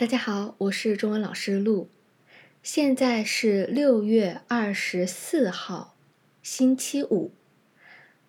[0.00, 1.90] 大家好，我是中文老师陆。
[2.62, 5.94] 现在是六月二十四号，
[6.42, 7.32] 星期五，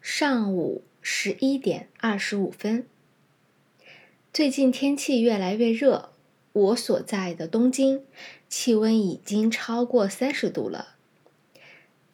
[0.00, 2.88] 上午十一点二十五分。
[4.32, 6.10] 最近天气越来越热，
[6.52, 8.02] 我所在的东京
[8.48, 10.96] 气温已经超过三十度了，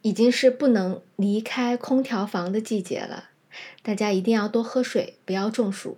[0.03, 3.31] 已经是不能离开空调房的季节了。
[3.83, 5.97] 大家一定要多喝水，不要中暑。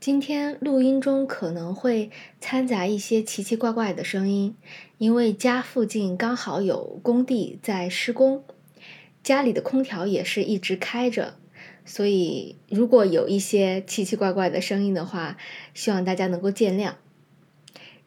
[0.00, 4.54] 今天录音中可能会掺杂一些奇奇怪怪的声音，
[4.96, 8.44] 因为家附近刚好有工地在施工，
[9.24, 11.34] 家里的空调也是一直开着，
[11.84, 15.36] 所以如果有一些奇奇怪怪的声音的话，
[15.74, 16.92] 希望大家能够见谅。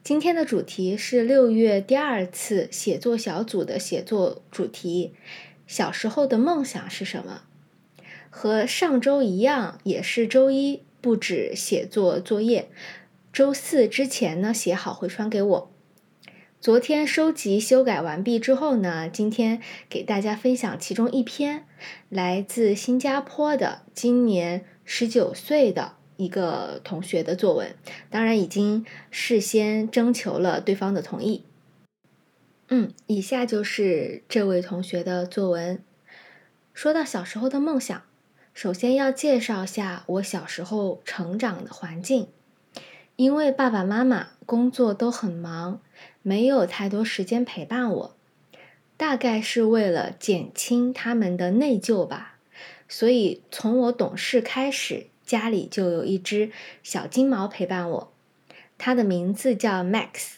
[0.01, 5.11] 今天的主题是六月第二次写作小组的写作主题：
[5.67, 7.41] 小时候的梦想是什么？
[8.29, 10.83] 和上周一样，也是周一。
[11.01, 12.69] 布置写作作业，
[13.33, 15.71] 周四之前呢写好回传给我。
[16.59, 21.65] 昨天收集修改完毕之后呢，今天给大家分享其中一篇
[22.07, 27.75] 来自新加坡的今年十九岁的一个同学的作文，
[28.11, 31.45] 当然已经事先征求了对方的同意。
[32.69, 35.83] 嗯，以下就是这位同学的作文。
[36.75, 38.03] 说到小时候的梦想。
[38.53, 42.27] 首先要介绍下我小时候成长的环境，
[43.15, 45.79] 因为爸爸妈妈工作都很忙，
[46.21, 48.15] 没有太多时间陪伴我。
[48.97, 52.37] 大概是为了减轻他们的内疚吧，
[52.87, 56.51] 所以从我懂事开始，家里就有一只
[56.83, 58.11] 小金毛陪伴我，
[58.77, 60.33] 它的名字叫 Max。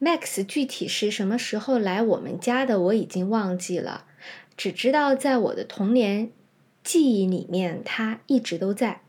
[0.00, 4.06] Max 具体是什么时候来我们家的，我已经忘记了，
[4.56, 6.30] 只知道在我的童年。
[6.84, 9.02] 记忆里面，他一直都在。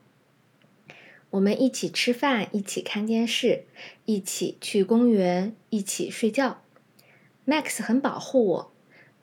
[1.31, 3.63] 我们一起吃饭，一起看电视，
[4.05, 6.61] 一起去公园，一起睡觉。
[7.47, 8.71] Max 很保护我。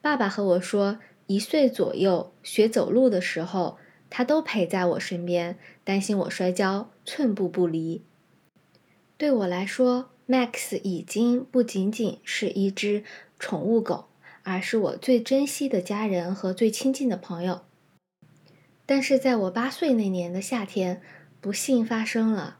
[0.01, 3.77] 爸爸和我说，一岁左右学走路的时候，
[4.09, 8.03] 他都陪在我身边，担心我摔跤，寸步不离。
[9.17, 13.03] 对我来说，Max 已经不仅仅是一只
[13.39, 14.07] 宠物狗，
[14.43, 17.61] 而是我最珍惜的家人和最亲近的朋友。
[18.91, 21.01] 但是在我八岁那年的夏天，
[21.39, 22.57] 不幸发生了。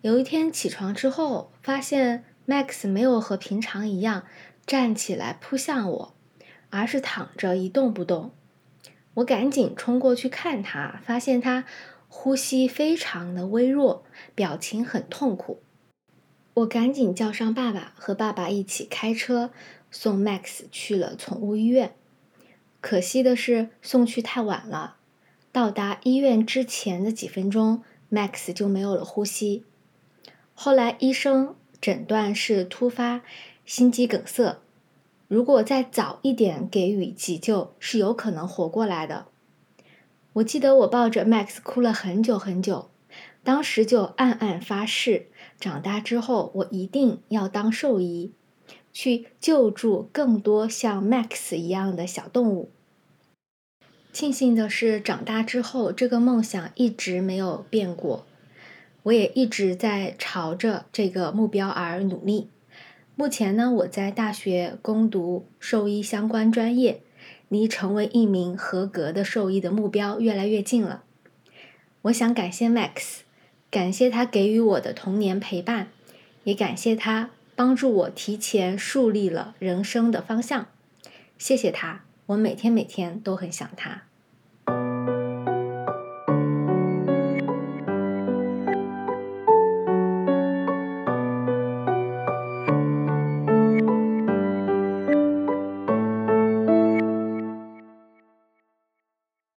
[0.00, 4.26] 有一天起床之后，发现 Max 没有和平常一样
[4.64, 6.14] 站起来扑向我，
[6.70, 8.30] 而是躺着一动不动。
[9.14, 11.64] 我赶紧冲过去看他，发现他
[12.06, 14.04] 呼吸非常的微弱，
[14.36, 15.64] 表情很痛苦。
[16.54, 19.50] 我赶紧叫上爸爸，和爸爸一起开车
[19.90, 21.96] 送 Max 去了宠物医院。
[22.80, 24.98] 可惜的是，送去太晚了。
[25.56, 29.64] 到达医院之前的几分钟，Max 就没有了呼吸。
[30.52, 33.22] 后来医生诊断是突发
[33.64, 34.58] 心肌梗塞，
[35.28, 39.28] 如果再早一点给予急救，是有可能活过来的。
[40.34, 42.90] 我记得我抱着 Max 哭了很久很久，
[43.42, 45.28] 当时就暗暗发誓，
[45.58, 48.30] 长大之后我一定要当兽医，
[48.92, 52.70] 去救助更多像 Max 一样的小动物。
[54.16, 58.24] 庆幸的是，长大之后这个梦想一直没有变过，
[59.02, 62.48] 我也一直在朝着这个目标而努力。
[63.14, 67.02] 目前呢，我在大学攻读兽医相关专业，
[67.50, 71.04] 离成为一名合格的兽医的目标越来越近了。
[72.00, 73.18] 我想感谢 Max，
[73.70, 75.88] 感谢他给予我的童年陪伴，
[76.44, 80.68] 也感谢他帮助我提前树立了人生的方向。
[81.36, 82.05] 谢谢他。
[82.26, 84.02] 我每天每天都很想他。